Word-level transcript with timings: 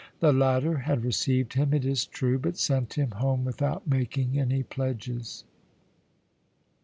The 0.19 0.33
latter 0.33 0.77
had 0.79 1.03
received 1.03 1.53
him, 1.53 1.75
it 1.75 1.85
is 1.85 2.07
true; 2.07 2.39
but 2.39 2.57
sent 2.57 2.95
him 2.95 3.11
home 3.11 3.45
without 3.45 3.87
making 3.87 4.39
any 4.39 4.63
pledges. 4.63 5.43